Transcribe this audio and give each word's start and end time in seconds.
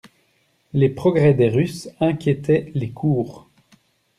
Les 0.73 0.89
progrès 0.89 1.35
des 1.35 1.47
Russes 1.47 1.87
inquiétaient 1.99 2.71
les 2.73 2.89
cours. 2.89 3.45